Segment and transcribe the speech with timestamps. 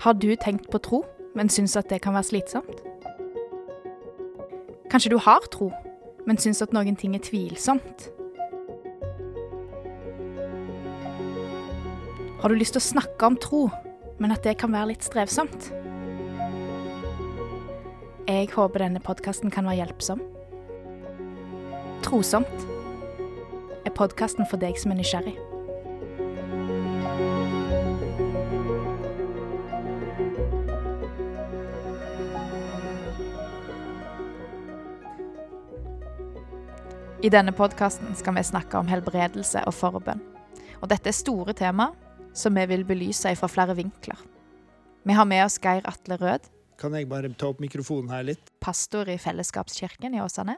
[0.00, 1.04] Har du tenkt på tro,
[1.36, 2.78] men syns at det kan være slitsomt?
[4.90, 5.68] Kanskje du har tro,
[6.26, 8.06] men syns at noen ting er tvilsomt?
[12.40, 13.66] Har du lyst til å snakke om tro,
[14.16, 15.68] men at det kan være litt strevsomt?
[18.24, 20.24] Jeg håper denne podkasten kan være hjelpsom.
[22.08, 22.66] Trosomt
[23.84, 25.36] er podkasten for deg som er nysgjerrig.
[37.22, 40.20] I denne podkasten skal vi snakke om helbredelse og forbønn.
[40.80, 41.90] Og dette er store tema
[42.36, 44.16] som vi vil belyse fra flere vinkler.
[45.04, 46.48] Vi har med oss Geir Atle Rød,
[46.80, 48.40] Kan jeg bare ta opp mikrofonen her litt?
[48.60, 50.56] pastor i Fellesskapskirken i Åsane.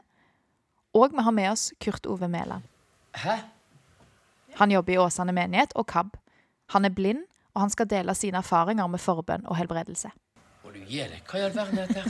[0.95, 2.61] Og vi har med oss Kurt Ove Mæland.
[3.15, 3.35] Hæ?
[4.55, 6.15] Han jobber i Åsane menighet og KAB.
[6.69, 7.23] Han er blind,
[7.53, 10.09] og han skal dele sine erfaringer med forbønn og helbredelse.
[10.63, 11.21] Må du gi deg?
[11.27, 12.03] Hva i all verden er dette?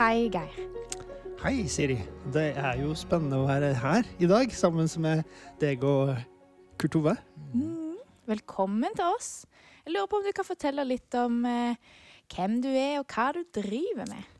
[0.00, 0.54] Hei, Geir.
[1.42, 1.98] Hei, Siri.
[2.32, 5.26] Det er jo spennende å være her i dag sammen med
[5.60, 6.14] deg og
[6.80, 7.12] Kurt Ove.
[8.30, 9.28] Velkommen til oss.
[9.84, 11.76] Jeg lurer på om du kan fortelle litt om eh,
[12.32, 14.30] hvem du er, og hva du driver med.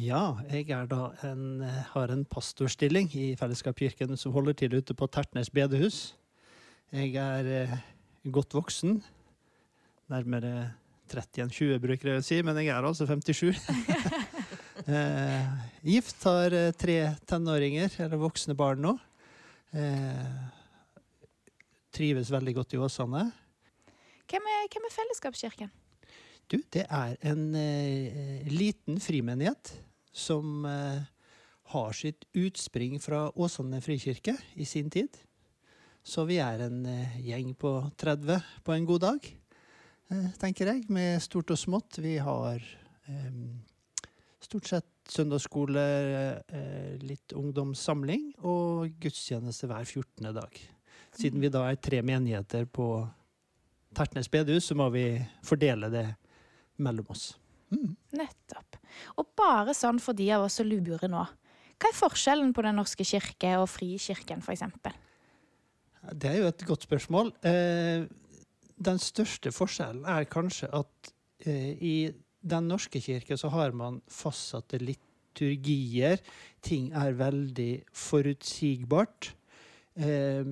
[0.00, 4.96] Ja, jeg er da en, eh, har en pastorstilling i Fellesskapskirken som holder til ute
[4.96, 6.14] på Tertnes bedehus.
[6.88, 7.76] Jeg er eh,
[8.32, 9.02] godt voksen.
[10.08, 10.70] Nærmere
[11.12, 13.60] 30 enn 20, bruker jeg å si, men jeg er altså 57.
[14.86, 15.56] eh,
[15.86, 18.94] gift, har eh, tre tenåringer, eller voksne barn nå.
[19.76, 20.36] Eh,
[21.96, 23.24] trives veldig godt i Åsane.
[24.26, 25.72] Hvem er, hvem er Fellesskapskirken?
[26.46, 29.72] Du, det er en eh, liten frimenighet
[30.14, 31.06] som eh,
[31.72, 35.16] har sitt utspring fra Åsane frikirke i sin tid.
[36.06, 39.32] Så vi er en eh, gjeng på 30 på en god dag,
[40.38, 41.98] tenker jeg, med stort og smått.
[41.98, 42.62] Vi har
[44.46, 45.84] stort sett søndagsskole,
[46.48, 50.32] eh, litt ungdomssamling og gudstjeneste hver 14.
[50.34, 50.60] dag.
[51.16, 52.88] Siden vi da er tre menigheter på
[53.96, 55.06] Tertnes bedehus, så må vi
[55.46, 56.06] fordele det
[56.82, 57.30] mellom oss.
[57.72, 57.96] Mm.
[58.18, 58.78] Nettopp.
[59.18, 61.24] Og bare sånn for de av oss som lurer nå.
[61.76, 64.62] Hva er forskjellen på Den norske kirke og Frikirken, f.eks.?
[66.16, 67.32] Det er jo et godt spørsmål.
[67.44, 68.06] Eh,
[68.76, 71.10] den største forskjellen er kanskje at
[71.44, 71.96] eh, i
[72.46, 76.22] Den norske kirke så har man fastsatte liturgier.
[76.62, 79.32] Ting er veldig forutsigbart.
[79.96, 80.46] Eh,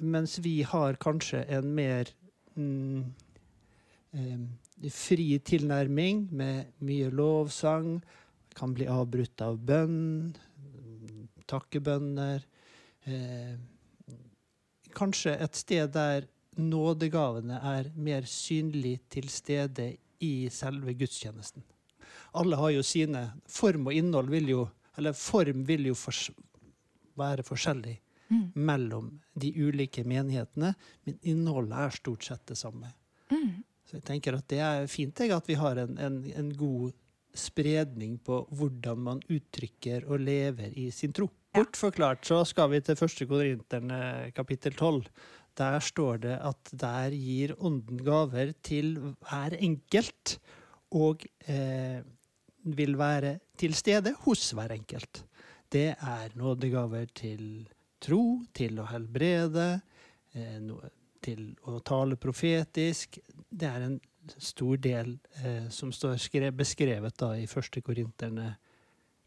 [0.00, 2.08] mens vi har kanskje en mer
[2.56, 3.04] mm,
[4.16, 7.98] eh, fri tilnærming med mye lovsang.
[8.56, 10.32] Kan bli avbrutt av bønn,
[11.50, 12.46] takkebønner.
[13.04, 13.56] Eh,
[14.96, 16.28] kanskje et sted der
[16.60, 21.64] nådegavene er mer synlig til stede i selve gudstjenesten.
[22.38, 26.28] Alle har jo sine Form og innhold vil jo Eller form vil jo fors
[27.18, 27.98] være forskjellig
[28.30, 28.52] Mm.
[28.54, 32.92] mellom de ulike menighetene, men innholdet er stort sett det samme.
[33.30, 33.64] Mm.
[33.82, 36.92] Så jeg tenker at det er fint jeg, at vi har en, en, en god
[37.34, 41.26] spredning på hvordan man uttrykker og lever i sin tro.
[41.54, 45.10] Kort forklart så skal vi til første Korinterne kapittel 12.
[45.58, 50.38] Der står det at der gir Ånden gaver til hver enkelt,
[50.90, 52.00] og eh,
[52.64, 55.24] vil være til stede hos hver enkelt.
[55.70, 57.68] Det er nådegaver til
[58.02, 59.80] tro, til å helbrede,
[60.34, 60.72] eh,
[61.22, 63.20] til å tale profetisk.
[63.50, 64.00] Det er en
[64.38, 68.54] stor del eh, som står skre- beskrevet da i første Korinterne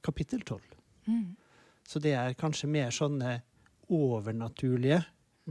[0.04, 0.62] kapittel 12.
[1.08, 1.36] Mm.
[1.88, 3.38] Så det er kanskje mer sånne
[3.92, 5.02] overnaturlige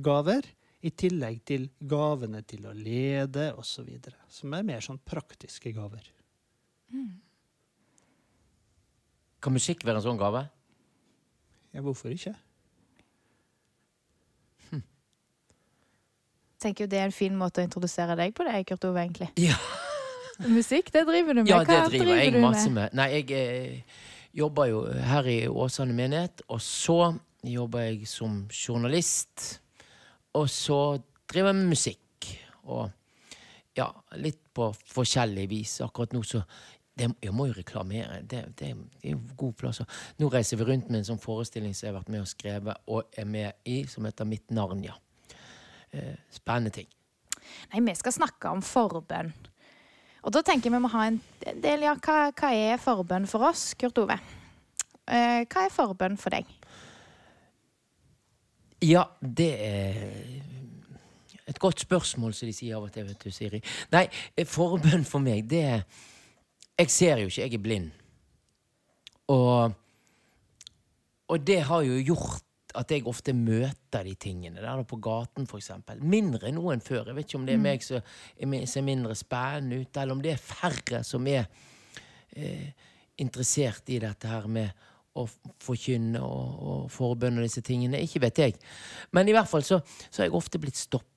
[0.03, 0.47] gaver,
[0.83, 3.89] i tillegg til gavene til å lede osv.,
[4.33, 6.09] som er mer sånn praktiske gaver.
[9.43, 10.45] Kan musikk være en sånn gave?
[11.73, 12.35] Ja, hvorfor ikke?
[16.63, 19.03] Tenker jo Det er en fin måte å introdusere deg på, det, Kurt Ove.
[19.03, 19.33] egentlig.
[19.51, 19.59] Ja.
[20.43, 21.51] Musikk, det driver du med.
[21.51, 22.95] Ja, Hva det driver jeg du masse med.
[22.97, 23.99] Nei, jeg eh,
[24.35, 27.13] jobber jo her i Åsane menighet, og så
[27.47, 29.62] jobber jeg som journalist.
[30.39, 30.79] Og så
[31.29, 32.29] driver jeg med musikk.
[32.65, 32.91] Og
[33.77, 33.89] ja,
[34.21, 35.81] litt på forskjellig vis.
[35.85, 36.43] Akkurat nå så
[36.95, 38.21] det, Jeg må jo reklamere.
[38.23, 39.81] Det, det, det er jo god plass.
[40.21, 42.91] Nå reiser vi rundt med en sånn forestilling som jeg har vært med og skrevet
[42.93, 44.99] og er med i, som heter Mitt Narnia.
[45.93, 46.91] Eh, spennende ting.
[47.73, 49.33] Nei, vi skal snakke om forbønn.
[50.23, 51.19] Og da tenker jeg vi må ha en
[51.65, 54.21] del Ja, hva, hva er forbønn for oss, Kurt Ove?
[55.09, 56.47] Eh, hva er forbønn for deg?
[58.83, 59.99] Ja, det er
[61.47, 63.61] et godt spørsmål, som de sier av og til, vet du, Siri.
[63.93, 64.07] Nei,
[64.49, 65.85] forbønn for meg, det er
[66.79, 67.91] Jeg ser jo ikke, jeg er blind.
[69.31, 69.75] Og,
[71.29, 75.47] og det har jo gjort at jeg ofte møter de tingene der da på gaten,
[75.47, 76.01] for eksempel.
[76.01, 77.11] Mindre nå enn før.
[77.11, 80.23] Jeg vet ikke om det er meg som er- ser mindre spennende ut, eller om
[80.25, 81.45] det er færre som er
[82.35, 82.73] eh,
[83.19, 84.73] interessert i dette her med
[85.19, 85.27] å
[85.63, 88.01] forkynne og, og forbønne disse tingene.
[88.03, 88.59] Ikke vet jeg.
[89.13, 91.09] Men i hvert fall så, så har jeg ofte blitt stoppet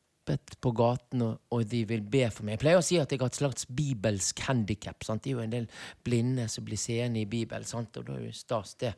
[0.61, 2.55] på gaten, og, og, de vil be for meg.
[2.55, 5.05] Jeg pleier å si at jeg har et slags bibelsk handikap.
[5.05, 5.67] Det er jo en del
[6.07, 7.99] blinde som blir seende i Bibelen, sant?
[8.01, 8.95] og da er jo stas, det.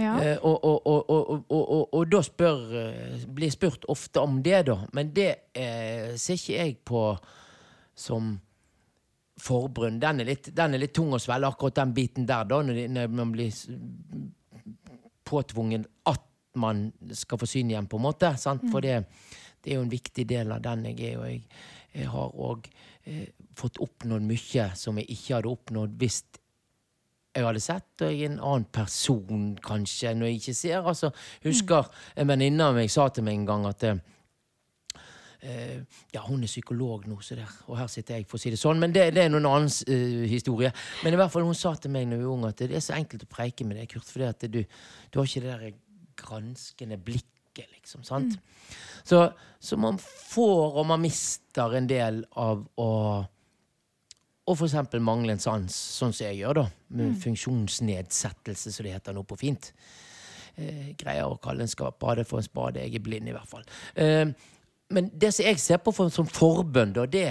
[0.00, 0.16] Ja.
[0.22, 2.64] Eh, og, og, da spør,
[3.28, 4.80] blir jeg spurt ofte om det, da.
[4.96, 7.04] Men det eh, ser ikke jeg på
[7.94, 8.34] som
[9.40, 9.98] forbrunn.
[10.00, 13.08] Den er, litt, den er litt tung å svelge, akkurat den biten der, da, når,
[13.12, 13.50] man blir
[15.24, 16.22] påtvungen at
[16.60, 16.86] man
[17.16, 18.34] skal få syn igjen, på en måte.
[18.38, 18.62] Sant?
[18.70, 19.00] For det,
[19.64, 21.42] det er jo en viktig del av den jeg er, og jeg,
[21.94, 22.70] jeg har òg
[23.10, 23.26] eh,
[23.58, 26.22] fått oppnådd mye som jeg ikke hadde oppnådd hvis
[27.34, 30.86] jeg hadde sett, og jeg er en annen person, kanskje, når jeg ikke ser.
[30.86, 31.10] Altså,
[31.42, 34.02] husker en venninne av meg sa til meg en gang at eh,
[35.44, 38.60] ja, hun er psykolog nå, så der, og her sitter jeg, for å si det
[38.60, 38.80] sånn.
[38.80, 40.70] Men det, det er noen annen uh, historie.
[41.04, 42.84] Men i hvert fall hun sa til meg når vi var unge, at det er
[42.84, 45.76] så enkelt å preike med deg, Kurt, fordi at du, du har ikke det der
[46.24, 48.06] granskende blikket, liksom.
[48.06, 48.38] sant?
[49.04, 49.20] Så,
[49.60, 52.90] så man får, og man mister en del av å
[54.44, 56.64] og eksempel mangle en sans, sånn som jeg gjør, da.
[56.98, 59.70] Med funksjonsnedsettelse, som det heter nå på fint.
[60.54, 62.82] Eh, greier å kalle en spade for en spade.
[62.84, 63.64] Jeg er blind, i hvert fall.
[63.96, 64.28] Eh,
[64.94, 67.26] men det som jeg ser på for, som forbønn, da, det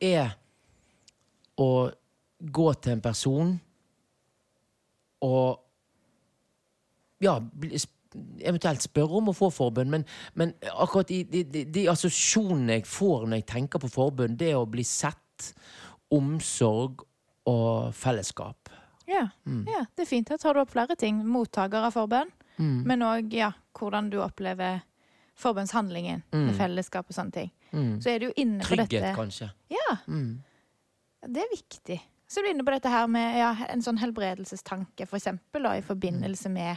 [0.00, 0.36] er
[1.60, 1.90] å
[2.40, 3.56] gå til en person
[5.26, 5.60] og
[7.20, 7.34] ja,
[8.40, 10.06] eventuelt spørre om å få forbønn, men,
[10.40, 14.60] men akkurat de, de, de, assosiasjonene jeg får når jeg tenker på forbønn, det er
[14.60, 15.52] å bli sett,
[16.10, 17.04] omsorg
[17.48, 18.72] og fellesskap.
[19.10, 19.26] Ja.
[19.46, 20.30] ja, det er fint.
[20.30, 21.20] Her tar du opp flere ting.
[21.26, 22.30] Mottaker av forbønn,
[22.86, 24.82] men òg ja, hvordan du opplever
[25.40, 27.50] forbønnshandlingen med fellesskap og sånne ting.
[28.02, 29.50] Så er du jo inne på Trygghet, dette kanskje.
[29.72, 29.96] Ja,
[31.26, 31.98] det er viktig.
[32.30, 35.74] Så er du inne på dette her med ja, en sånn helbredelsestanke, for eksempel, da,
[35.80, 36.76] i forbindelse med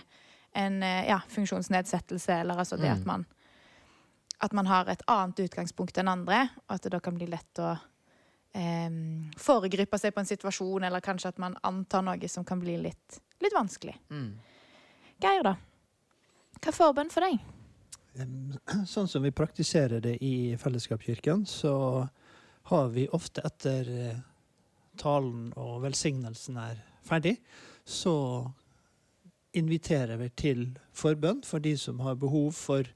[0.57, 3.25] en eh, ja, funksjonsnedsettelse, eller altså det at man
[4.43, 7.59] at man har et annet utgangspunkt enn andre, og at det da kan bli lett
[7.63, 7.69] å
[8.59, 12.75] em, foregripe seg på en situasjon, eller kanskje at man antar noe som kan bli
[12.81, 13.95] litt, litt vanskelig.
[15.23, 15.53] Geir, da?
[16.59, 17.39] Hva er forbønn for deg?
[18.93, 21.75] Sånn som vi praktiserer det i Fellesskapskirken, så
[22.69, 24.19] har vi ofte etter eh,
[25.01, 27.37] talen og velsignelsen er ferdig,
[27.85, 28.15] så
[29.53, 30.63] inviterer vi til
[30.97, 32.87] forbønn for de som har behov for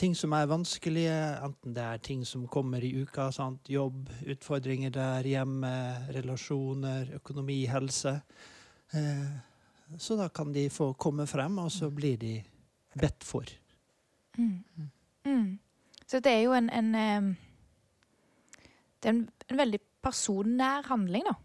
[0.00, 3.68] ting som er vanskelige, enten det er ting som kommer i uka, sant?
[3.68, 5.72] jobb, utfordringer der hjemme,
[6.16, 8.14] relasjoner, økonomi, helse.
[8.96, 9.26] Eh,
[9.98, 12.38] så da kan de få komme frem, og så blir de
[12.96, 13.50] bedt for.
[15.26, 15.58] Mm.
[16.06, 16.90] Så det er jo en, en
[19.00, 21.36] Det er en, en veldig personnær handling, da.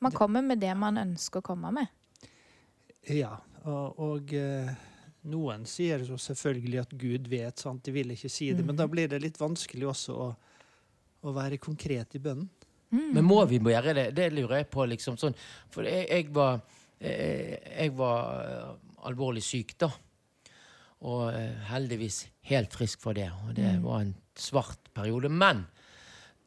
[0.00, 1.90] Man kommer med det man ønsker å komme med.
[3.12, 3.34] Ja,
[3.68, 4.70] og, og eh,
[5.28, 7.84] noen sier jo selvfølgelig at Gud vet, sant?
[7.84, 10.28] de vil ikke si det, men da blir det litt vanskelig også å,
[11.20, 12.48] å være konkret i bønnen.
[12.90, 14.06] Men må vi gjøre det?
[14.16, 14.84] Det lurer jeg på.
[14.90, 15.36] liksom sånn.
[15.70, 16.58] For jeg, jeg var,
[16.98, 18.70] jeg, jeg var eh,
[19.06, 19.90] alvorlig syk, da.
[21.08, 23.30] Og eh, heldigvis helt frisk for det.
[23.46, 25.30] Og det var en svart periode.
[25.32, 25.64] Men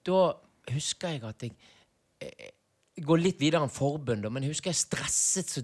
[0.05, 0.33] da
[0.69, 1.55] husker jeg at jeg,
[2.21, 5.63] jeg går litt videre enn forbund, men jeg husker jeg stresset så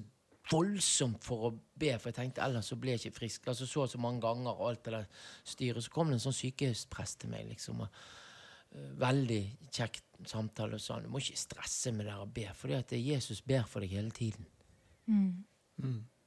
[0.49, 3.49] voldsomt for å be, for jeg tenkte ellers så blir jeg ikke frisk.
[3.51, 5.83] Altså Så og så mange ganger og alt det der styret.
[5.85, 7.83] Så kom det en sånn sykehusprest til meg, liksom.
[7.85, 7.89] og
[8.73, 12.47] eh, Veldig kjekt samtale og sa du må ikke stresse med det der å be,
[12.57, 14.47] for Jesus ber for deg hele tiden.
[15.07, 16.17] Ja, eh,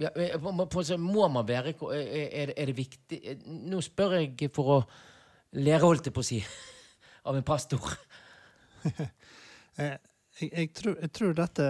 [0.00, 4.50] på, på, må man være eh, er, det- er det viktig eh, Nå spør jeg
[4.54, 4.78] for å
[5.52, 6.40] lære, holdt jeg på å si,
[7.28, 7.80] av en pastor.
[9.80, 9.94] Eh,
[10.40, 11.66] jeg, jeg, tror, jeg tror dette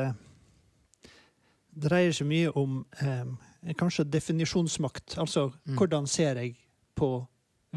[1.85, 5.15] dreier seg mye om eh, kanskje definisjonsmakt.
[5.23, 6.57] Altså hvordan ser jeg
[6.99, 7.13] på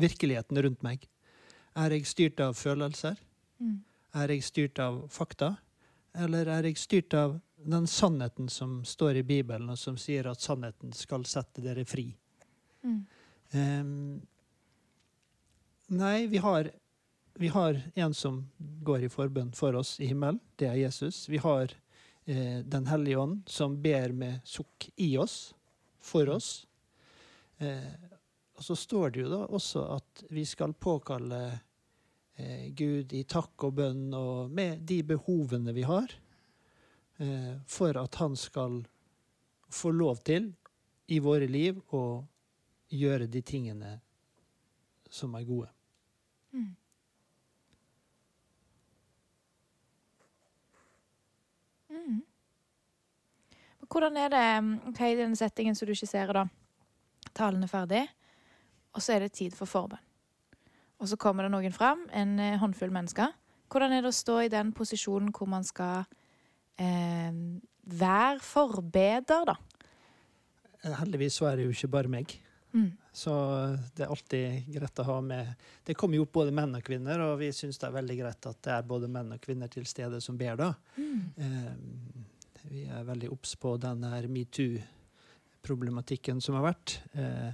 [0.01, 1.05] virkeligheten rundt meg?
[1.77, 3.19] Er jeg styrt av følelser?
[4.17, 5.51] Er jeg styrt av fakta?
[6.17, 10.41] Eller er jeg styrt av den sannheten som står i Bibelen, og som sier at
[10.41, 12.07] sannheten skal sette dere fri?
[13.51, 14.21] Em,
[15.87, 16.69] nei, vi har,
[17.33, 20.39] vi har en som går i forbønn for oss i himmelen.
[20.55, 21.25] Det er Jesus.
[21.29, 21.73] Vi har
[22.25, 25.55] eh, Den hellige ånd, som ber med sukk i oss,
[26.01, 26.67] for oss.
[27.57, 27.93] Eh,
[28.55, 31.41] og så står det jo da også at vi skal påkalle
[32.35, 36.13] eh, Gud i takk og bønn og med de behovene vi har,
[37.71, 38.81] for at han skal
[39.71, 40.49] få lov til
[41.07, 42.25] i våre liv å
[42.91, 43.93] gjøre de tingene
[45.09, 45.69] som er gode.
[46.51, 46.73] Mm.
[51.95, 52.21] Mm.
[53.85, 54.45] Hvordan er det
[54.89, 56.45] okay, i den settingen som du skisserer, da?
[57.35, 58.03] Talen er ferdig,
[58.95, 60.01] og så er det tid for forbønn.
[60.99, 63.33] Og så kommer det noen fram, en eh, håndfull mennesker.
[63.71, 66.05] Hvordan er det å stå i den posisjonen hvor man skal
[66.81, 67.31] eh,
[67.85, 69.55] Vær forbeder, da?
[70.81, 72.37] Eh, Heldigvis så er det jo ikke bare meg.
[72.75, 72.91] Mm.
[73.15, 73.31] Så
[73.95, 75.47] det er alltid greit å ha med
[75.87, 78.47] Det kommer jo opp både menn og kvinner, og vi syns det er veldig greit
[78.49, 80.73] at det er både menn og kvinner til stede som ber da.
[80.99, 81.73] Eh,
[82.65, 86.97] vi er veldig obs på den her metoo-problematikken som har vært.
[87.13, 87.51] Eh,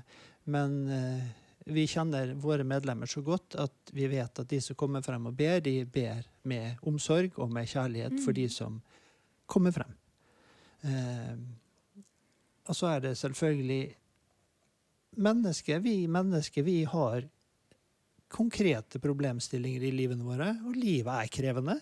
[0.49, 1.23] men eh,
[1.69, 5.35] vi kjenner våre medlemmer så godt at vi vet at de som kommer frem og
[5.37, 8.81] ber, de ber med omsorg og med kjærlighet for de som
[9.51, 9.91] kommer frem.
[10.87, 11.35] Eh,
[12.69, 13.83] og så er det selvfølgelig
[15.21, 17.27] mennesker, vi mennesker, vi har
[18.31, 21.77] konkrete problemstillinger i livene våre, og livet er krevende.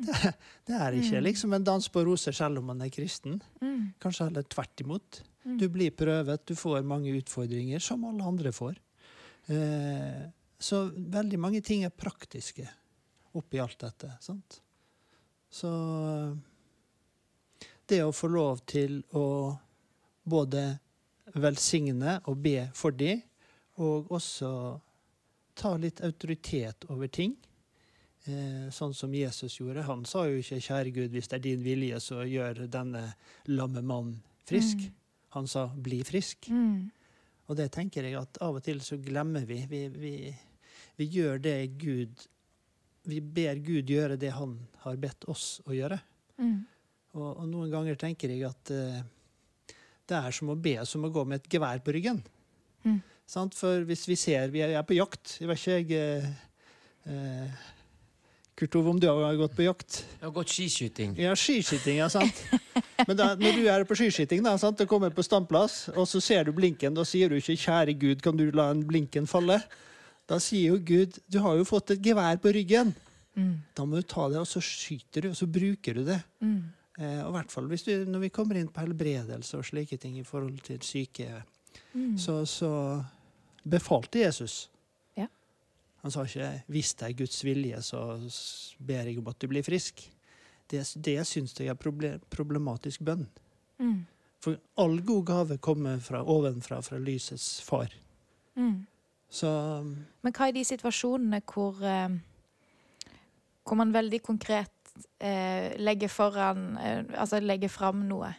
[0.00, 0.30] Det,
[0.64, 3.34] det er ikke liksom en dans på roser selv om man er kristen.
[3.60, 3.90] Mm.
[4.00, 5.18] Kanskje heller tvert imot.
[5.44, 5.58] Mm.
[5.60, 8.78] Du blir prøvet, du får mange utfordringer, som alle andre får.
[9.52, 10.22] Eh,
[10.60, 12.64] så veldig mange ting er praktiske
[13.36, 14.08] oppi alt dette.
[14.24, 14.60] sant?
[15.52, 15.68] Så
[17.90, 19.26] det å få lov til å
[20.30, 20.64] både
[21.34, 23.16] velsigne og be for de,
[23.80, 24.50] og også
[25.58, 27.34] ta litt autoritet over ting.
[28.28, 29.86] Eh, sånn som Jesus gjorde.
[29.88, 33.14] Han sa jo ikke 'Kjære Gud, hvis det er din vilje, så gjør denne
[33.46, 34.88] lamme mannen frisk'.
[34.88, 34.94] Mm.
[35.30, 36.50] Han sa 'bli frisk'.
[36.50, 36.90] Mm.
[37.48, 39.66] Og det tenker jeg at av og til så glemmer vi.
[39.68, 40.36] Vi, vi,
[40.96, 42.28] vi gjør det Gud
[43.04, 45.98] Vi ber Gud gjøre det han har bedt oss å gjøre.
[46.36, 46.66] Mm.
[47.16, 49.00] Og, og noen ganger tenker jeg at eh,
[50.10, 52.20] det er som å be som å gå med et gevær på ryggen.
[52.86, 53.00] Mm.
[53.30, 53.56] Sant?
[53.58, 55.36] For hvis vi ser Vi er, er på jakt.
[55.40, 56.30] Jeg vet ikke, jeg eh,
[57.10, 57.68] eh,
[58.60, 60.02] Kurt Ove, om du har gått på jakt?
[60.18, 61.14] Jeg har gått skiskyting.
[61.16, 62.42] Ja, skiskyting, ja, sant.
[63.08, 66.20] Men da, når du er på skiskyting da, sant, og kommer på standplass, og så
[66.20, 69.62] ser du blinken, da sier du ikke 'Kjære Gud, kan du la en blinken falle?'
[70.28, 72.92] Da sier jo Gud 'Du har jo fått et gevær på ryggen'.
[73.34, 73.56] Mm.
[73.74, 76.20] Da må du ta det, og så skyter du, og så bruker du det.
[76.44, 76.68] Mm.
[76.98, 79.96] Eh, og i hvert fall hvis du, når vi kommer inn på helbredelse og slike
[79.96, 81.42] ting i forhold til syke,
[81.94, 82.18] Mm.
[82.18, 83.02] så, så
[83.62, 84.70] befalte Jesus.
[85.16, 85.26] Ja.
[86.02, 88.18] Han sa ikke 'hvis det er Guds vilje, så
[88.78, 90.08] ber jeg om at du blir frisk'.
[90.70, 91.74] Det, det syns jeg er
[92.30, 93.26] problematisk bønn.
[93.78, 94.06] Mm.
[94.40, 97.88] For all god gave kommer fra ovenfra, fra lysets far.
[98.56, 98.86] Mm.
[99.30, 99.82] Så
[100.22, 102.18] Men hva er de situasjonene hvor, eh,
[103.64, 104.70] hvor man veldig konkret
[105.18, 108.30] eh, legge foran eh, Altså legge fram noe,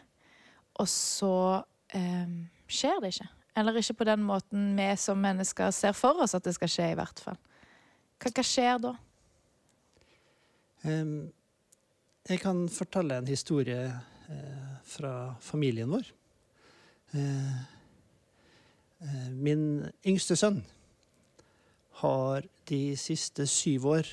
[0.80, 1.62] og så
[1.94, 2.34] eh,
[2.70, 3.28] skjer det ikke?
[3.56, 6.92] Eller ikke på den måten vi som mennesker ser for oss at det skal skje,
[6.92, 7.36] i hvert fall.
[8.22, 8.94] Hva, hva skjer da?
[10.82, 11.30] Um,
[12.28, 16.08] jeg kan fortelle en historie uh, fra familien vår.
[17.12, 17.60] Uh,
[19.04, 20.62] uh, min yngste sønn
[22.00, 24.08] har de siste syv år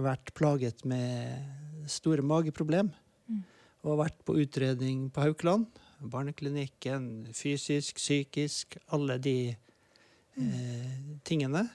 [0.00, 2.90] vært plaget med store mageproblem.
[3.28, 3.42] Mm.
[3.82, 5.66] Og vært på utredning på Haukeland.
[6.02, 10.96] Barneklinikken, fysisk, psykisk, alle de eh,
[11.26, 11.66] tingene.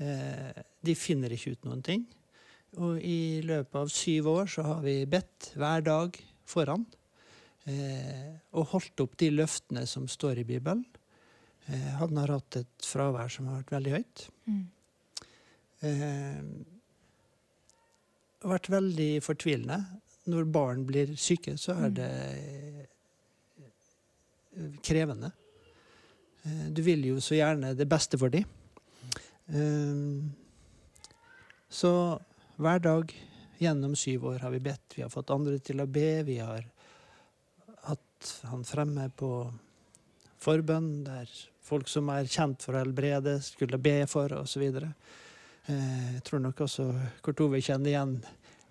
[0.00, 2.06] Eh, de finner ikke ut noen ting.
[2.78, 6.16] Og i løpet av syv år så har vi bedt hver dag
[6.48, 6.86] foran.
[7.68, 10.84] Eh, og holdt opp de løftene som står i Bibelen.
[11.66, 14.28] Eh, han har hatt et fravær som har vært veldig høyt.
[14.50, 14.68] Mm.
[18.40, 19.80] Vært veldig fortvilende.
[20.30, 21.94] Når barn blir syke, så er Mm.
[21.94, 22.10] det
[24.56, 25.32] eh, krevende.
[26.44, 28.44] Eh, du vil jo så gjerne det beste for dem.
[29.48, 30.22] Eh,
[31.70, 32.20] så
[32.58, 33.14] hver dag
[33.60, 34.96] gjennom syv år har vi bedt.
[34.96, 36.22] Vi har fått andre til å be.
[36.22, 36.64] Vi har
[37.84, 39.52] hatt han fremme på
[40.40, 41.28] forbønn, der
[41.62, 44.62] folk som er kjent for å helbrede, skulle be for, osv.
[44.62, 44.92] Eh,
[45.66, 46.86] jeg tror nok også
[47.22, 48.14] Kurt Ove kjenner igjen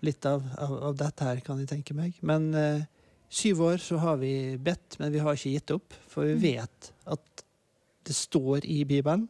[0.04, 2.16] litt av, av, av dette her, kan jeg tenke meg.
[2.26, 2.82] Men eh,
[3.30, 5.94] syv år så har vi bedt, men vi har ikke gitt opp.
[6.08, 6.42] For vi Mm.
[6.42, 7.44] vet at
[8.08, 9.28] det står i Bibelen.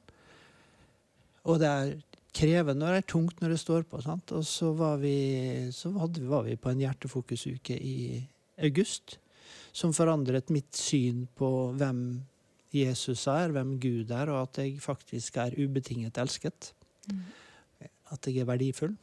[1.51, 1.95] Og det er
[2.37, 4.01] krevende og det er tungt når det står på.
[4.05, 4.31] Sant?
[4.33, 8.23] Og så var vi, så hadde, var vi på en hjertefokusuke i
[8.63, 9.19] august
[9.73, 11.49] som forandret mitt syn på
[11.79, 12.21] hvem
[12.75, 16.73] Jesus er, hvem Gud er, og at jeg faktisk er ubetinget elsket.
[17.11, 17.25] Mm.
[18.11, 18.97] At jeg er verdifull.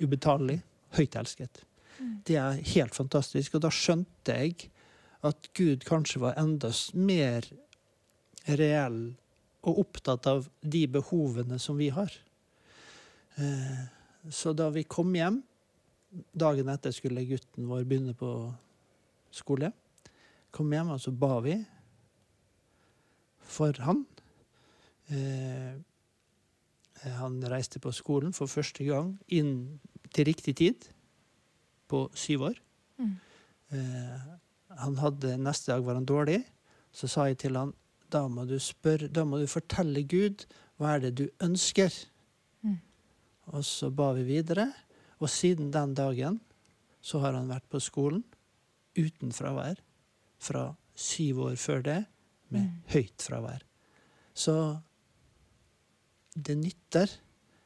[0.00, 0.60] Ubetalelig.
[0.96, 1.62] Høyt elsket.
[2.26, 3.54] Det er helt fantastisk.
[3.54, 4.70] Og da skjønte jeg
[5.26, 7.44] at Gud kanskje var enda mer
[8.48, 9.00] reell
[9.60, 12.12] og opptatt av de behovene som vi har.
[13.36, 13.80] Eh,
[14.30, 15.42] Så da vi kom hjem
[16.32, 18.28] Dagen etter skulle gutten vår begynne på
[19.30, 19.70] skole.
[20.50, 21.54] Kom hjem, og så ba vi
[23.46, 24.02] for han.
[27.04, 29.80] Eh, han reiste på skolen for første gang inn
[30.14, 30.88] til riktig tid
[31.90, 32.60] på syv år.
[32.98, 33.14] Mm.
[33.72, 34.30] Eh,
[34.80, 36.42] han hadde, neste dag var han dårlig.
[36.92, 37.74] Så sa jeg til han
[38.10, 40.42] da må du spørre, da må du fortelle Gud
[40.80, 41.94] hva er det du ønsker.
[42.66, 42.80] Mm.
[43.54, 44.66] Og så ba vi videre.
[45.20, 46.40] Og siden den dagen
[47.00, 48.24] så har han vært på skolen
[48.98, 49.78] uten fravær.
[50.40, 52.00] Fra syv år før det
[52.50, 52.82] med Mm.
[52.90, 53.62] høyt fravær.
[54.34, 54.82] Så
[56.46, 57.10] det nytter,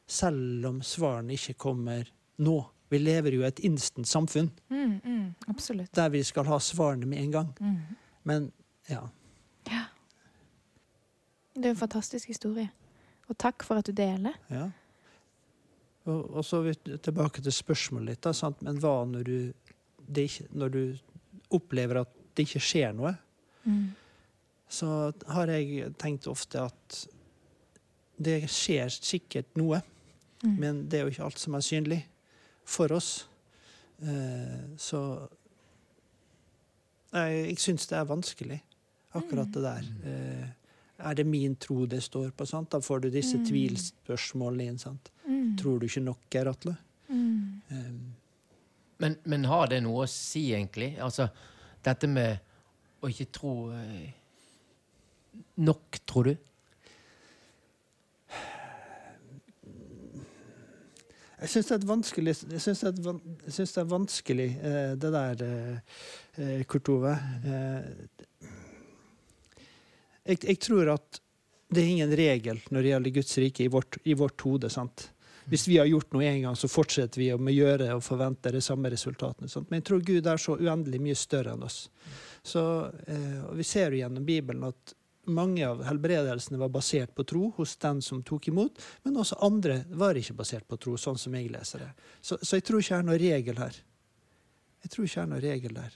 [0.06, 2.10] selv om svarene ikke kommer
[2.44, 2.58] nå.
[2.92, 7.18] Vi lever jo i et instant samfunn Mm, mm, der vi skal ha svarene med
[7.18, 7.52] en gang.
[7.60, 7.96] Mm.
[8.22, 8.52] Men
[8.88, 9.08] ja.
[9.70, 9.84] Ja.
[11.54, 12.70] Det er en fantastisk historie.
[13.28, 14.36] Og takk for at du deler.
[14.50, 14.70] ja.
[16.04, 18.24] Og, og så er vi tilbake til spørsmålet ditt.
[18.26, 18.60] Da, sant?
[18.60, 19.36] Men hva når du,
[20.04, 20.80] det ikke, når du
[21.56, 23.14] opplever at det ikke skjer noe?
[23.64, 23.94] Mm.
[24.68, 24.88] Så
[25.32, 26.98] har jeg tenkt ofte at
[28.20, 29.82] det skjer sikkert noe,
[30.44, 30.56] Mm.
[30.60, 32.02] men det er jo ikke alt som er synlig
[32.64, 33.24] for oss.
[34.02, 35.28] Eh, så
[37.14, 38.58] jeg, jeg syns det er vanskelig,
[39.16, 39.88] akkurat det der.
[40.04, 40.48] Eh,
[41.08, 42.46] er det min tro det står på?
[42.46, 42.68] sant?
[42.70, 43.46] Da får du disse Mm.
[43.46, 44.78] tvilspørsmålene inn.
[44.78, 45.10] sant?
[45.26, 45.56] Mm.
[45.56, 46.76] Tror du ikke nok, Geir Atle?
[47.08, 47.62] Mm.
[47.70, 47.92] Eh,
[49.00, 50.96] Men, men har det noe å si, egentlig?
[51.02, 51.28] Altså,
[51.84, 52.38] dette med
[53.02, 54.12] å ikke tro eh,
[55.58, 56.36] nok, tror du?
[61.40, 65.10] Jeg syns det er vanskelig Jeg synes det, er synes det er vanskelig, eh, det
[65.14, 65.78] der, eh,
[66.36, 67.14] eh, Kurt Ove.
[70.24, 71.20] Jeg, jeg tror at
[71.74, 74.70] det er ingen regel når det gjelder Guds rike i vårt, i vårt hode.
[74.70, 75.10] sant?
[75.50, 78.62] Hvis vi har gjort noe en gang, så fortsetter vi å gjøre og forvente de
[78.64, 79.50] samme resultatene.
[79.50, 79.68] Sant?
[79.68, 81.88] Men jeg tror Gud er så uendelig mye større enn oss.
[82.44, 82.62] Så,
[83.52, 84.94] Vi ser jo gjennom Bibelen at
[85.26, 89.82] mange av helbredelsene var basert på tro hos den som tok imot, men også andre
[89.90, 91.90] var ikke basert på tro, sånn som jeg leser det.
[92.20, 93.82] Så, så jeg tror ikke det er noe regel her.
[94.84, 95.92] Jeg tror ikke det er noe regel der.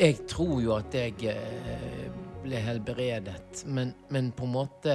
[0.00, 2.06] Jeg tror jo at jeg eh,
[2.40, 4.94] ble helbredet, men, men på en måte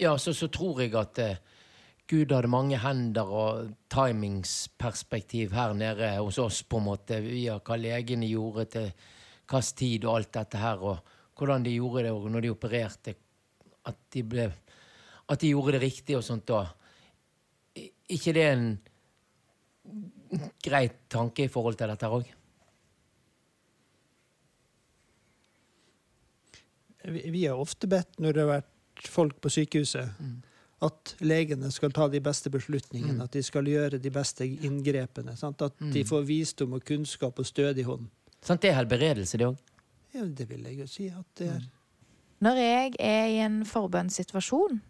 [0.00, 1.36] Ja, så, så tror jeg at eh,
[2.10, 7.76] Gud hadde mange hender og timingsperspektiv her nede hos oss, på en måte, via hva
[7.78, 12.26] legene gjorde til hvilken tid og alt dette her, og hvordan de gjorde det og
[12.30, 13.14] når de opererte.
[13.86, 14.48] At de, ble,
[15.30, 16.64] at de gjorde det riktig og sånt da.
[18.10, 18.66] Ikke det en
[20.62, 22.36] grei tanke i forhold til dette her òg?
[27.10, 30.10] Vi, har ofte bedt når det har vært folk på sykehuset,
[30.82, 33.22] at legene skal ta de beste beslutningene, Mm.
[33.24, 35.36] at de skal gjøre de beste inngrepene.
[35.36, 35.60] Sant?
[35.62, 36.06] At de Mm.
[36.08, 38.08] får visdom og kunnskap og stødig hånd.
[38.42, 39.58] Sant, det er helbredelse, det òg.
[40.14, 41.60] Ja, det vil jeg jo si at det er.
[42.40, 44.80] Når jeg er i en forbønnssituasjon,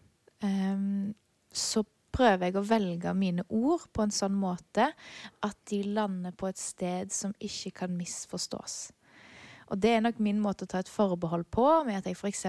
[0.43, 1.15] um,
[1.53, 4.93] så prøver jeg å velge mine ord på en sånn måte
[5.43, 8.93] at de lander på et sted som ikke kan misforstås.
[9.71, 12.43] Og det er nok min måte å ta et forbehold på, med at jeg f.eks.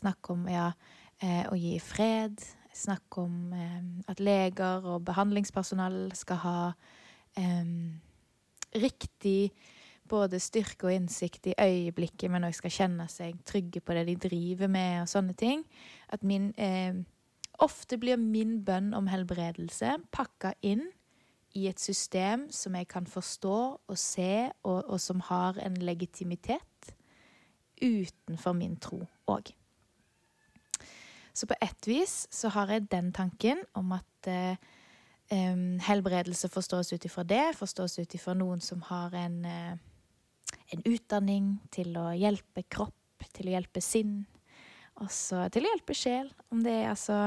[0.00, 0.72] snakker om ja,
[1.20, 2.38] eh, å gi fred.
[2.78, 6.60] Jeg snakker om eh, at leger og behandlingspersonell skal ha
[7.34, 7.72] eh,
[8.78, 9.50] riktig
[10.08, 14.14] både styrke og innsikt i øyeblikket, men òg skal kjenne seg trygge på det de
[14.28, 15.66] driver med, og sånne ting.
[16.08, 17.02] At min eh,
[17.58, 20.84] Ofte blir min bønn om helbredelse pakka inn
[21.58, 26.92] i et system som jeg kan forstå og se, og, og som har en legitimitet
[27.82, 29.57] utenfor min tro òg.
[31.38, 34.58] Så på ett vis så har jeg den tanken om at eh,
[35.86, 39.76] helbredelse forstås ut ifra det, forstås ut ifra noen som har en, eh,
[40.74, 44.24] en utdanning til å hjelpe kropp, til å hjelpe sinn,
[44.98, 46.32] også til å hjelpe sjel.
[46.50, 47.20] Om det er altså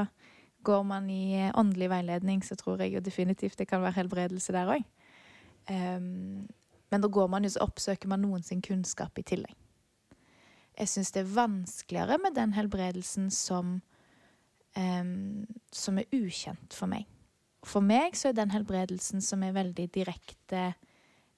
[0.62, 4.52] Går man i eh, åndelig veiledning, så tror jeg jo definitivt det kan være helbredelse
[4.54, 4.84] der òg.
[5.66, 9.56] men da går man jo så oppsøker man noen sin kunnskap i tillegg.
[10.78, 13.80] Jeg syns det er vanskeligere med den helbredelsen som
[14.78, 17.08] em, som er ukjent for meg.
[17.66, 20.72] For meg så er den helbredelsen som er veldig direkte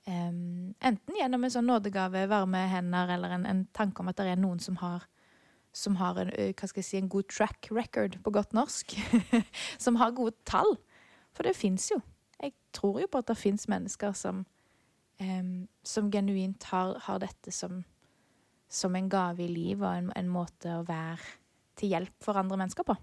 [0.08, 4.30] um, Enten gjennom en sånn nådegave, varme hender, eller en, en tanke om at det
[4.32, 5.04] er noen som har
[5.74, 8.94] som har en, hva skal jeg si, en god track record på godt norsk.
[9.84, 10.76] som har gode tall.
[11.34, 11.98] For det fins jo.
[12.38, 14.44] Jeg tror jo på at det fins mennesker som,
[15.18, 17.82] um, som genuint har, har dette som,
[18.70, 21.18] som en gave i livet og en, en måte å være
[21.74, 22.94] til hjelp for andre mennesker på.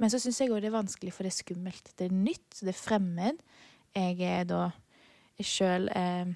[0.00, 1.92] Men så syns jeg òg det er vanskelig, for det er skummelt.
[1.98, 3.42] Det er nytt, det er fremmed.
[3.96, 4.70] Jeg er da
[5.40, 6.32] sjøl eh,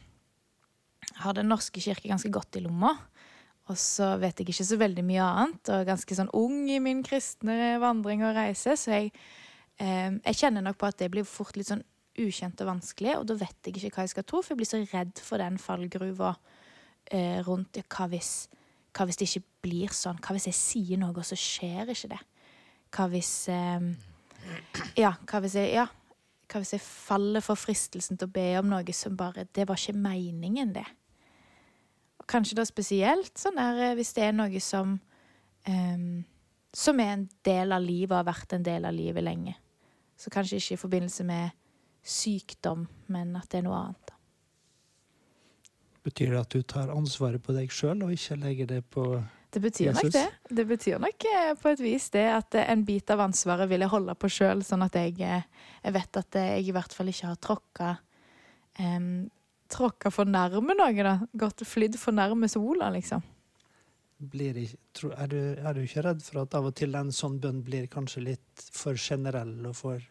[1.20, 2.92] har Den norske kirke ganske godt i lomma.
[3.72, 6.80] Og så vet jeg ikke så veldig mye annet, og er ganske sånn ung i
[6.84, 9.12] min kristne vandring og reise, så jeg,
[9.80, 11.84] eh, jeg kjenner nok på at det blir fort litt sånn
[12.20, 14.68] ukjent og vanskelig, og da vet jeg ikke hva jeg skal tro, for jeg blir
[14.68, 16.34] så redd for den fallgruva
[17.08, 18.34] eh, rundt hva, hvis,
[18.92, 20.20] hva hvis det ikke blir sånn?
[20.20, 22.20] Hva hvis jeg sier noe, og så skjer ikke det?
[22.94, 23.86] Hva hvis eh,
[25.00, 25.88] Ja, hva hvis jeg Ja.
[26.50, 29.80] Hva hvis jeg faller for fristelsen til å be om noe som bare Det var
[29.80, 30.86] ikke meningen, det.
[32.20, 34.98] Og kanskje da spesielt sånn der eh, hvis det er noe som
[35.66, 36.24] em,
[36.74, 39.54] Som er en del av livet og har vært en del av livet lenge.
[40.16, 41.50] Så kanskje ikke i forbindelse med
[42.04, 44.10] sykdom, men at det er noe annet.
[46.04, 49.06] Betyr det at du tar ansvaret på deg sjøl, og ikke legger det på
[49.54, 50.24] Det betyr nok det.
[50.50, 53.84] Det betyr nok eh, på et vis det at eh, en bit av ansvaret vil
[53.84, 55.44] jeg holde på sjøl, sånn at jeg, eh,
[55.84, 57.92] jeg vet at eh, jeg i hvert fall ikke har tråkka
[58.80, 59.30] um,
[59.74, 61.14] Tråkka for nærme noe, da.
[61.40, 63.22] Gått flydd for nærme sola, liksom.
[64.24, 67.10] blir ikke, tro, er, du, er du ikke redd for at av og til en
[67.12, 70.04] sånn bønn blir kanskje litt for generell og for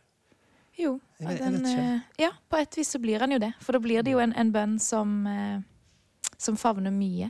[0.77, 0.99] Jo.
[1.19, 3.53] Jeg vet- jeg den, eh, ja, på et vis så blir han jo det.
[3.61, 5.61] For da blir det jo en, en bønn som, eh,
[6.37, 7.29] som favner mye.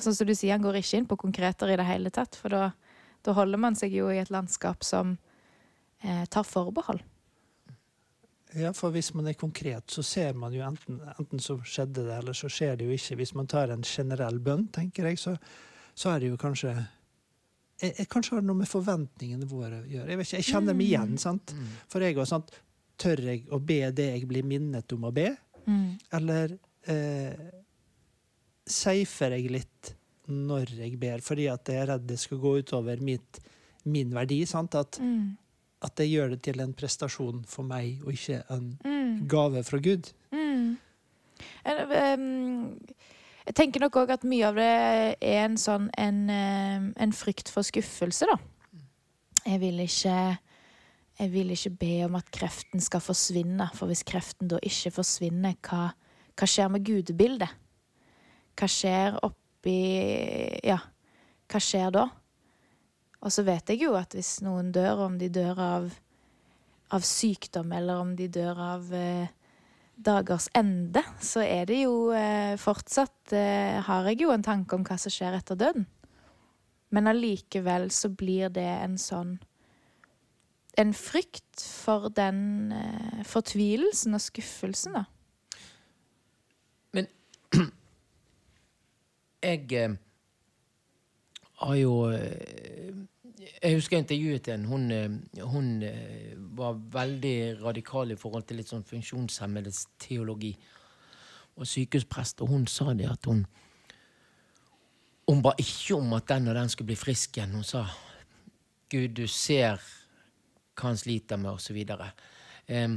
[0.00, 2.52] Sånn som du sier, han går ikke inn på konkreter i det hele tatt, for
[2.52, 2.70] da,
[3.26, 5.16] da holder man seg jo i et landskap som
[6.02, 7.02] eh, tar forbehold.
[8.58, 12.16] Ja, for hvis man er konkret, så ser man jo enten, enten så skjedde det,
[12.16, 13.18] eller så skjer det jo ikke.
[13.20, 15.36] Hvis man tar en generell bønn, tenker jeg, så,
[15.94, 16.72] så er det jo kanskje
[17.80, 20.10] jeg, jeg Kanskje har det noe med forventningene våre å gjøre.
[20.10, 21.54] Jeg, vet ikke, jeg kjenner meg igjen, sant?
[21.56, 21.70] Mm.
[21.92, 22.50] For jeg også, sant?
[23.00, 25.30] Tør jeg å be det jeg blir minnet om å be?
[25.64, 25.86] Mm.
[26.18, 26.56] Eller
[26.90, 27.46] eh,
[28.70, 29.94] safer jeg litt
[30.30, 33.40] når jeg ber, fordi at jeg er redd det skal gå utover mitt,
[33.84, 34.44] min verdi?
[34.46, 34.74] Sant?
[34.78, 35.36] At, Mm.
[35.82, 39.26] at jeg gjør det til en prestasjon for meg, og ikke en Mm.
[39.28, 40.12] gave fra Gud.
[40.32, 40.76] Mm.
[43.46, 47.62] Jeg tenker nok òg at mye av det er en sånn en, en frykt for
[47.66, 48.36] skuffelse, da.
[49.46, 50.38] Jeg vil ikke
[51.20, 55.56] jeg vil ikke be om at kreften skal forsvinne, for hvis kreften da ikke forsvinner,
[55.68, 55.90] hva,
[56.32, 57.50] hva skjer med gudebildet?
[58.58, 59.76] Hva skjer oppi
[60.66, 60.78] Ja,
[61.50, 62.06] hva skjer da?
[63.20, 65.90] Og så vet jeg jo at hvis noen dør, om de dør av,
[66.96, 69.28] av sykdom, eller om de dør av eh,
[70.00, 74.86] dagers ende, så er det jo eh, fortsatt eh, Har jeg jo en tanke om
[74.88, 75.86] hva som skjer etter døden.
[76.90, 79.36] Men allikevel så blir det en sånn
[80.80, 85.04] En frykt for den eh, fortvilelsen og skuffelsen, da.
[89.42, 89.92] Jeg eh,
[91.62, 92.92] har jo eh,
[93.62, 94.64] Jeg husker jeg intervjuet en.
[94.68, 95.70] Hun, eh, hun
[96.56, 100.52] var veldig radikal i forhold til litt sånn funksjonshemmedes teologi.
[101.56, 102.44] Og sykehusprest.
[102.44, 103.46] Og hun sa det at hun
[105.30, 107.52] Hun ba ikke om at den og den skulle bli frisk igjen.
[107.54, 107.84] Hun sa
[108.90, 109.78] Gud, du ser
[110.74, 112.08] hva han sliter med, og så videre.
[112.66, 112.96] Em,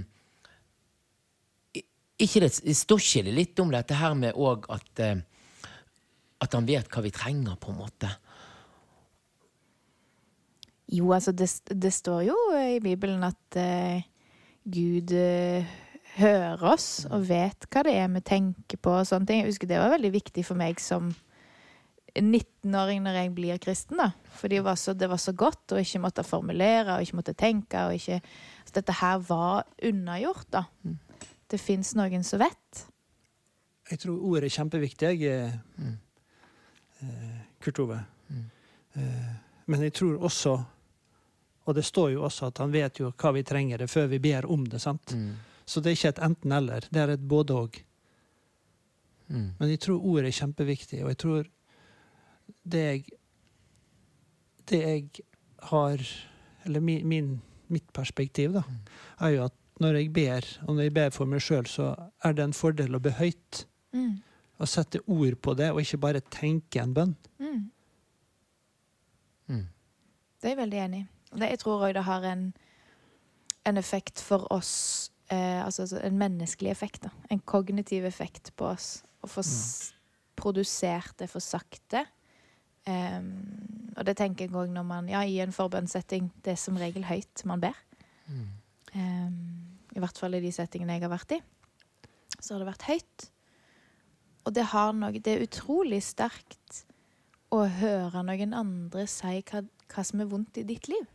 [2.18, 5.04] ikke det, det står ikke litt om dette her med òg at
[6.44, 8.12] at han vet hva vi trenger, på en måte.
[10.94, 14.04] Jo, altså, det, det står jo i Bibelen at eh,
[14.70, 15.70] Gud eh,
[16.20, 19.42] hører oss og vet hva det er vi tenker på og sånne ting.
[19.42, 21.10] Jeg husker det var veldig viktig for meg som
[22.14, 24.12] 19-åring når jeg blir kristen, da.
[24.38, 27.38] Fordi det var, så, det var så godt å ikke måtte formulere og ikke måtte
[27.38, 27.88] tenke.
[27.88, 28.20] og ikke...
[28.68, 30.66] Så dette her var unnagjort, da.
[31.50, 32.84] Det fins noen som vet.
[33.90, 35.98] Jeg tror ordet er kjempeviktig, jeg, eh, Mm.
[37.04, 38.00] Eh, Kurt Ove.
[38.28, 38.44] Mm.
[38.94, 39.32] Eh,
[39.66, 40.58] men jeg tror også,
[41.64, 44.20] og det står jo også at han vet jo hva vi trenger det før vi
[44.24, 44.82] ber om det.
[44.84, 45.16] sant?
[45.16, 45.34] Mm.
[45.66, 47.80] Så det er ikke et enten-eller, det er et både-og.
[49.28, 49.50] Mm.
[49.60, 51.52] Men jeg tror ordet er kjempeviktig, og jeg tror
[52.64, 53.04] det jeg
[54.68, 55.24] Det jeg
[55.60, 56.00] har
[56.66, 58.64] Eller min, min, mitt perspektiv, da,
[59.20, 62.34] er jo at når jeg ber, og når jeg ber for meg sjøl, så er
[62.34, 63.66] det en fordel å be høyt.
[63.92, 64.22] Mm.
[64.64, 67.16] Å sette ord på det, og ikke bare tenke en bønn.
[67.44, 67.64] Mm.
[69.52, 69.66] Mm.
[70.40, 71.08] Det er jeg veldig enig i.
[71.44, 72.52] Jeg tror òg det har en
[73.64, 77.12] en effekt for oss eh, Altså altså en menneskelig effekt, da.
[77.32, 79.04] En kognitiv effekt på oss.
[79.24, 79.94] Å få mm.
[80.40, 82.06] produsert det for sakte.
[82.84, 83.30] Um,
[83.96, 87.06] og det tenker jeg òg når man Ja, i en forbønnssetting, det er som regel
[87.08, 87.78] høyt man ber.
[88.28, 89.38] Um,
[89.96, 91.40] I hvert fall i de settingene jeg har vært i.
[92.40, 93.30] Så har det vært høyt.
[94.46, 96.84] Og det har noe Det er utrolig sterkt
[97.54, 99.62] å høre noen andre si hva,
[99.94, 101.06] hva som er vondt i ditt liv.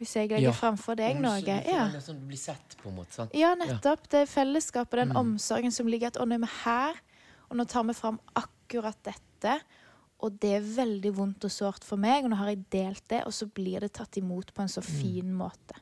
[0.00, 0.52] Hvis jeg legger Ja.
[0.52, 1.40] framfor deg Mm, noe.
[1.40, 1.88] så du Ja.
[2.00, 3.12] Sånn, du blir sett, på en måte.
[3.12, 3.30] sant?
[3.34, 4.08] Ja, nettopp.
[4.08, 5.16] Det er fellesskapet, den Mm.
[5.36, 6.94] omsorgen som ligger at å, nå er vi her,
[7.50, 9.60] og nå tar vi fram akkurat dette.
[10.22, 13.24] Og det er veldig vondt og sårt for meg, og nå har jeg delt det,
[13.26, 15.74] og så blir det tatt imot på en så fin måte.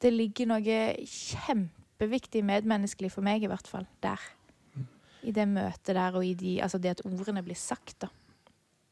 [0.00, 4.18] Det ligger noe kjempeviktig medmenneskelig for meg, i hvert fall, der.
[5.22, 8.08] I det møtet der, og i de, altså det at ordene blir sagt, da.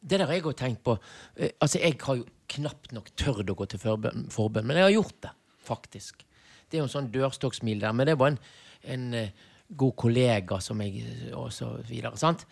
[0.00, 0.98] Det der har jeg òg tenkt på.
[1.36, 4.84] Eh, Altså, Jeg har jo knapt nok tørt å gå til forbønn, forbønn, men jeg
[4.84, 5.30] har gjort det,
[5.66, 6.24] faktisk.
[6.68, 8.38] Det er jo en sånn dørstokksmil der, men det var en,
[8.84, 9.30] en eh,
[9.68, 12.16] god kollega som jeg Og så videre.
[12.16, 12.46] sant?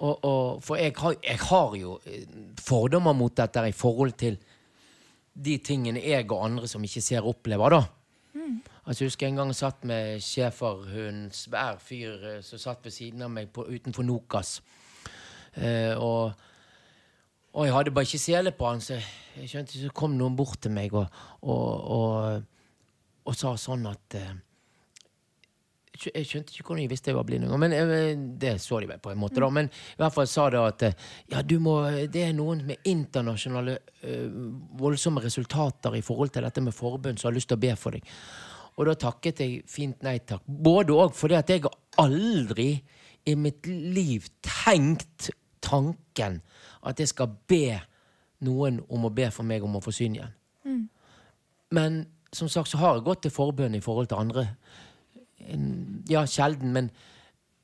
[0.00, 2.26] Og, og, for jeg har, jeg har jo eh,
[2.60, 4.36] fordommer mot dette i forhold til
[5.32, 7.82] de tingene jeg og andre som ikke ser, opplever, da.
[8.82, 12.94] Altså, jeg husker en gang jeg satt med schæferhund, svær fyr eh, som satt ved
[12.94, 14.56] siden av meg på, utenfor Nokas.
[15.54, 16.32] Eh, og,
[17.52, 18.98] og jeg hadde bare ikke sele på han, så
[19.36, 21.06] jeg skjønte så kom noen bort til meg og,
[21.42, 22.48] og, og,
[23.22, 24.32] og sa sånn at eh,
[25.92, 28.88] jeg skjønte ikke hvordan de visste jeg var blind engang, men eh, det så de
[28.90, 29.40] vel på en måte.
[29.40, 31.76] da, Men i hvert fall sa det at eh, ja, du må,
[32.10, 34.30] det er noen med internasjonale eh,
[34.80, 37.98] voldsomme resultater i forhold til dette med forbund som har lyst til å be for
[37.98, 38.08] deg.
[38.78, 40.44] Og da takket jeg fint nei takk.
[40.46, 42.70] Både òg fordi at jeg har aldri
[43.28, 45.30] i mitt liv tenkt
[45.62, 46.40] tanken
[46.82, 47.78] at jeg skal be
[48.42, 50.34] noen om å be for meg om å få syn igjen.
[51.72, 54.46] Men som sagt så har jeg gått til forbønn i forhold til andre.
[56.10, 56.90] Ja, sjelden, men,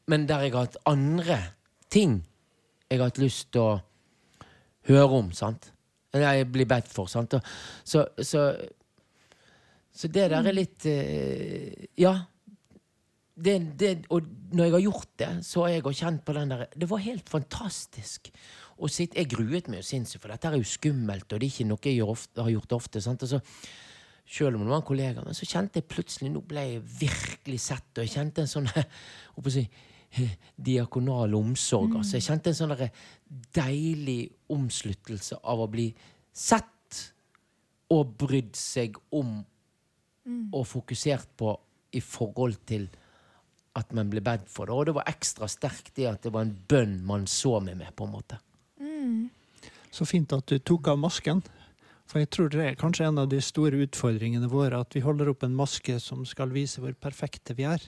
[0.07, 1.39] men der jeg har hatt andre
[1.93, 2.23] ting
[2.89, 3.73] jeg har hatt lyst til å
[4.89, 5.71] høre om, sant?
[6.15, 7.35] Eller jeg blir bedt for, sant?
[7.85, 8.49] Så, så,
[9.99, 12.15] så det der er litt eh, Ja.
[13.39, 16.65] Det, det, og når jeg har gjort det, så har jeg kjent på den der
[16.75, 18.33] Det var helt fantastisk.
[18.79, 21.51] å sitte, jeg gruet meg jo sinnssykt, for dette er jo skummelt, og det er
[21.51, 23.01] ikke noe jeg ofte, har gjort ofte.
[23.03, 23.23] sant?
[23.23, 23.41] Og så,
[24.27, 27.61] selv om det var en kollega, men så kjente jeg plutselig Nå ble jeg virkelig
[27.65, 28.71] sett, og jeg kjente en sånn
[29.55, 29.65] si,
[30.71, 31.99] diakonal omsorg.
[31.99, 32.19] Altså.
[32.19, 32.77] Jeg kjente en sånn
[33.55, 34.21] deilig
[34.55, 35.91] omsluttelse av å bli
[36.31, 37.03] sett
[37.95, 39.41] og brydd seg om
[40.53, 41.55] og fokusert på
[41.97, 42.89] i forhold til
[43.79, 44.75] at man ble bedt for det.
[44.75, 47.95] Og det var ekstra sterkt det at det var en bønn man så meg med,
[47.97, 48.41] på en måte.
[49.95, 51.43] Så fint at du tok av masken.
[52.09, 55.29] For jeg tror det er kanskje en av de store utfordringene våre at vi holder
[55.33, 57.85] opp en maske som skal vise hvor perfekte vi er.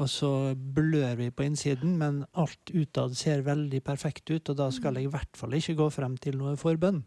[0.00, 4.48] Og så blør vi på innsiden, men alt utad ser veldig perfekt ut.
[4.48, 7.02] Og da skal jeg i hvert fall ikke gå frem til noe forbønn.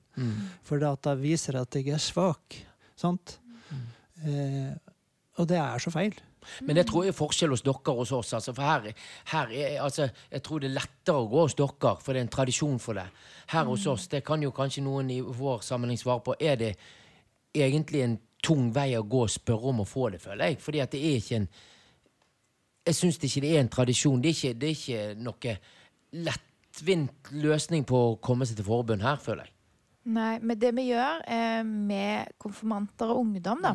[0.64, 2.60] For da, viser jeg at jeg er svak.
[2.96, 3.40] Sant?
[3.74, 6.16] Eh, og det er så feil.
[6.62, 8.34] Men det tror jeg er forskjell hos dere hos oss.
[8.38, 11.96] Altså, for her, her er, altså, jeg tror det er lettere å gå hos dere,
[12.02, 13.06] for det er en tradisjon for det.
[13.52, 16.74] Her hos oss, det kan jo kanskje noen i vår sammenheng svare på, er det
[17.56, 20.62] egentlig en tung vei å gå og spørre om å få det, føler jeg.
[20.62, 21.50] Fordi at det er ikke en
[22.86, 24.20] Jeg syns ikke det er en tradisjon.
[24.22, 25.54] Det er ikke, det er ikke noe
[26.28, 29.54] lettvint løsning på å komme seg til forbund her, føler jeg.
[30.14, 33.72] Nei, men det vi gjør eh, med konfirmanter og ungdom, da,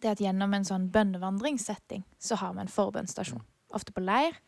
[0.00, 3.42] det er at gjennom en sånn bønnevandringssetting så har vi en forbønnsstasjon.
[3.76, 4.38] Ofte på leir.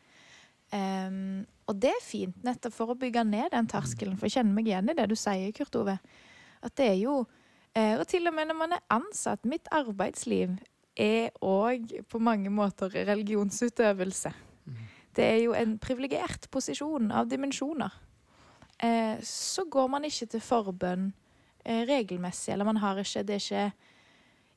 [0.72, 4.16] Um, og det er fint, nettopp for å bygge ned den terskelen.
[4.16, 5.98] For jeg kjenner meg igjen i det du sier, Kurt Ove.
[6.64, 9.44] At det er jo uh, Og til og med når man er ansatt.
[9.48, 10.56] Mitt arbeidsliv
[10.96, 14.32] er òg på mange måter religionsutøvelse.
[15.16, 17.92] Det er jo en privilegert posisjon av dimensjoner.
[18.82, 21.10] Eh, så går man ikke til forbønn
[21.64, 23.72] eh, regelmessig, eller man har ikke Det er ikke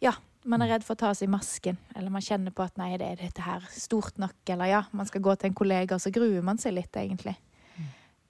[0.02, 0.14] Ja,
[0.46, 3.08] man er redd for å ta seg masken, eller man kjenner på at nei, det
[3.08, 6.14] er dette her stort nok, eller ja, man skal gå til en kollega, og så
[6.14, 7.36] gruer man seg litt, egentlig.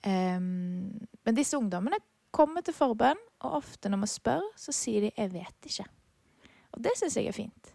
[0.06, 0.92] Em,
[1.26, 1.98] men disse ungdommene
[2.36, 5.88] kommer til forbønn, og ofte når man spør, så sier de 'jeg vet ikke'.
[6.74, 7.72] Og det syns jeg er fint.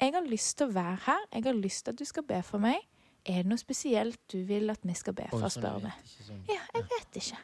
[0.00, 2.42] Jeg har lyst til å være her, jeg har lyst til at du skal be
[2.42, 2.76] for meg.
[3.24, 5.92] Er det noe spesielt du vil at vi skal be for, å sånn, spør vi.
[6.26, 6.42] sånn.
[6.50, 7.38] Ja, jeg vet ikke.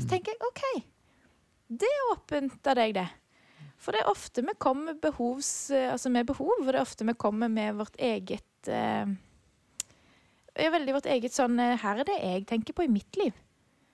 [0.00, 0.62] Så tenker jeg OK,
[1.68, 3.06] det er åpent av deg, det.
[3.82, 7.06] For det er ofte vi kommer behovs, eh, altså med behov, og det er ofte
[7.08, 9.10] vi kommer med vårt eget eh,
[10.54, 13.34] er veldig vårt eget sånn eh, Her er det jeg tenker på i mitt liv.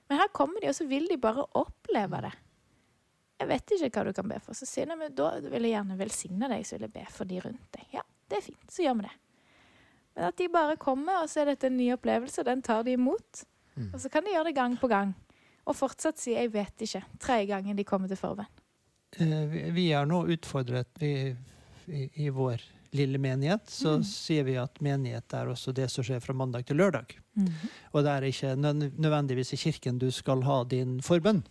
[0.09, 2.35] Men her kommer de, og så vil de bare oppleve det.
[3.39, 4.57] jeg vet ikke hva du kan be for.
[4.57, 7.41] Så sier de da vil jeg gjerne velsigne deg, så vil jeg be for de
[7.45, 7.87] rundt deg.
[7.93, 8.69] Ja, det er fint.
[8.73, 9.15] Så gjør vi det.
[10.17, 12.97] Men at de bare kommer, og så er dette en ny opplevelse, den tar de
[12.97, 13.45] imot.
[13.77, 13.93] Mm.
[13.93, 15.13] Og så kan de gjøre det gang på gang.
[15.69, 18.49] Og fortsatt si 'jeg vet ikke' tredje gangen de kommer til forbønn.
[19.17, 21.35] Eh, vi- er nå utfordret vi,
[21.89, 22.61] i, i vår
[22.93, 23.65] lille menighet.
[23.69, 24.05] Så Mm.
[24.05, 27.17] sier vi at menighet er også det som skjer fra mandag til lørdag.
[27.93, 31.43] Og det er ikke nødvendigvis i kirken du skal ha din forbønn.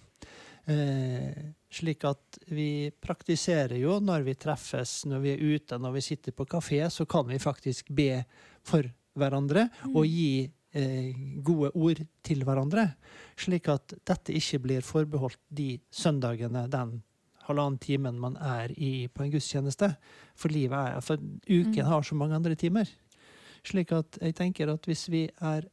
[0.67, 1.34] Eh,
[1.72, 6.32] slik at vi praktiserer jo når vi treffes, når vi er ute, når vi sitter
[6.36, 8.26] på kafé, så kan vi faktisk be
[8.63, 8.84] for
[9.17, 12.96] hverandre og gi eh, gode ord til hverandre.
[13.39, 17.02] Slik at dette ikke blir forbeholdt de søndagene, den
[17.47, 19.95] halvannen timen man er i på en gudstjeneste.
[20.36, 21.86] For livet er, for uken Mm.
[21.89, 22.88] har så mange andre timer.
[23.63, 25.65] Slik at jeg tenker at hvis vi er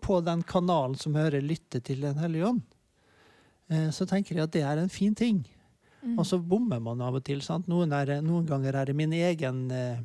[0.00, 2.62] på den kanalen som hører lytte til Den hellige ånd,
[3.70, 5.44] eh, så tenker jeg at det er en fin ting.
[6.04, 6.18] Mm.
[6.18, 7.40] Og så bommer man av og til.
[7.66, 9.98] Noen, er, noen ganger er det min egen eh,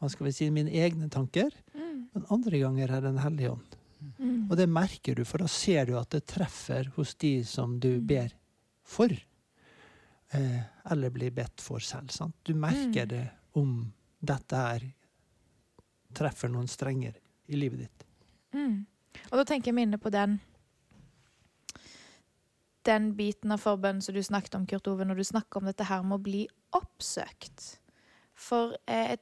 [0.00, 2.08] hva skal vi si, mine egne tanker, Mm.
[2.14, 3.76] men andre ganger er det Den hellige ånd.
[4.18, 4.50] Mm.
[4.50, 7.98] Og det merker du, for da ser du at det treffer hos de som du
[7.98, 8.06] Mm.
[8.06, 8.28] ber
[8.86, 9.12] for.
[10.36, 12.10] Eh, eller blir bedt for selv.
[12.14, 12.34] sant?
[12.44, 13.08] Du merker Mm.
[13.08, 13.92] det om
[14.24, 14.86] dette her
[16.14, 17.14] treffer noen strenger
[17.48, 18.04] i livet ditt.
[18.54, 18.86] Mm.
[19.30, 20.38] Og da tenker jeg meg inne på den
[22.86, 25.86] den biten av forbønn som du snakket om, Kurt Ove, når du snakker om dette
[25.88, 26.44] her med å bli
[26.76, 27.78] oppsøkt.
[28.34, 29.16] For eh,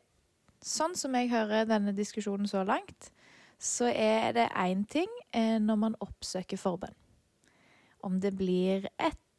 [0.60, 3.10] sånn som jeg hører denne diskusjonen så langt,
[3.58, 6.94] så er det én ting eh, når man oppsøker forbønn.
[8.04, 8.84] Om det blir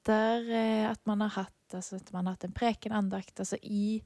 [0.05, 3.97] etter eh, at man har hatt altså man har hatt en preken andakt altså i,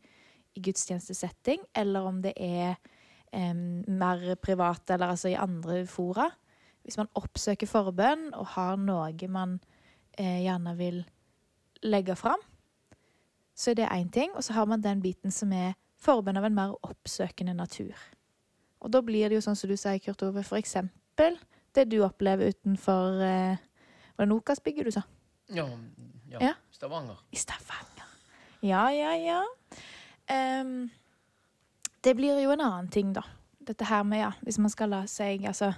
[0.55, 2.77] i gudstjenestesetting, eller om det er
[3.31, 6.29] eh, mer privat, eller altså i andre fora.
[6.83, 9.59] Hvis man oppsøker forbønn og har noe man
[10.17, 11.03] eh, gjerne vil
[11.83, 12.39] legge fram,
[13.53, 14.31] så er det én ting.
[14.35, 17.93] Og så har man den biten som er forbønn av en mer oppsøkende natur.
[18.79, 21.35] Og da blir det jo sånn som du sier, Kurt Ove, for eksempel
[21.75, 23.59] det du opplever utenfor eh,
[24.15, 25.03] Var det Nokas-bygget du sa?
[25.49, 25.69] Ja,
[26.29, 26.37] ja.
[26.41, 26.53] Ja.
[26.71, 27.17] Stavanger.
[27.31, 28.05] I Stavanger.
[28.59, 29.45] Ja, ja, ja.
[30.61, 30.89] Um,
[32.01, 33.23] det blir jo en annen ting, da.
[33.59, 35.73] Dette her med, ja, hvis man skal la seg Altså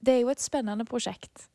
[0.00, 1.48] Det er jo et spennende prosjekt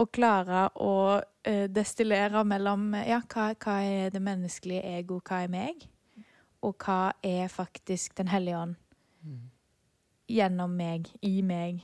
[0.00, 5.52] å klare å uh, destillere mellom Ja, hva, hva er det menneskelige ego, hva er
[5.52, 5.84] meg?
[6.64, 8.80] Og hva er faktisk Den hellige ånd
[10.28, 11.82] gjennom meg, i meg,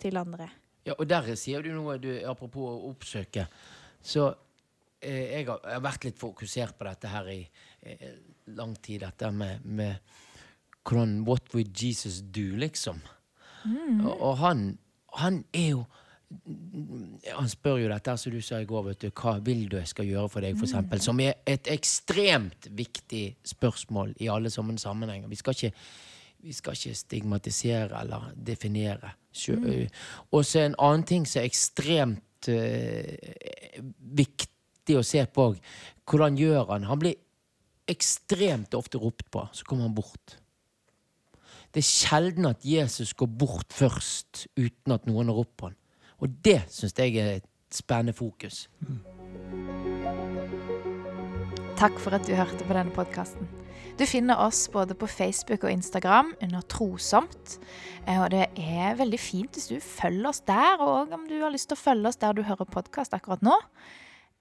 [0.00, 0.48] til andre?
[0.86, 3.46] Ja, og der sier du noe, du, apropos å oppsøke.
[4.02, 4.26] Så
[4.98, 7.40] eh, jeg, har, jeg har vært litt fokusert på dette her i
[7.86, 8.12] eh,
[8.58, 10.00] lang tid, dette med, med
[10.82, 13.02] hvordan What would Jesus do, liksom?
[14.02, 14.62] Og, og han,
[15.14, 15.82] han er jo
[17.36, 20.06] Han spør jo dette, som du sa i går, du, hva vil du jeg skal
[20.08, 21.02] gjøre for deg, for eksempel?
[21.04, 25.28] Som er et ekstremt viktig spørsmål i alle sånne sammenhenger.
[25.28, 25.74] Vi skal ikke
[26.42, 29.12] vi skal ikke stigmatisere eller definere.
[29.32, 29.86] Ø,
[30.32, 33.82] Og så en annen ting som er ekstremt uh,
[34.22, 35.60] viktig å se på òg.
[36.08, 36.88] Hvordan gjør han?
[36.90, 37.18] Han blir
[37.90, 40.38] ekstremt ofte ropt på, så kommer han bort.
[41.72, 45.78] Det er sjelden at Jesus går bort først uten at noen har ropt på han.
[46.22, 48.68] Og det syns jeg er et spennende fokus.
[51.78, 53.48] Takk for at du hørte på denne podkasten.
[53.98, 57.58] Du finner oss både på Facebook og Instagram under Trosomt.
[58.06, 61.52] Eh, Og det er veldig fint hvis du følger oss der, og om du har
[61.52, 63.56] lyst til å følge oss der du hører podkast akkurat nå.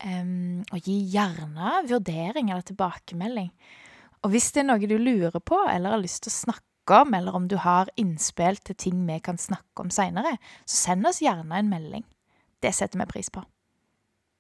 [0.02, 3.52] Og gi gjerne vurdering eller tilbakemelding.
[4.24, 7.14] Og hvis det er noe du lurer på eller har lyst til å snakke om,
[7.14, 11.22] eller om du har innspill til ting vi kan snakke om seinere, så send oss
[11.22, 12.06] gjerne en melding.
[12.62, 13.44] Det setter vi pris på.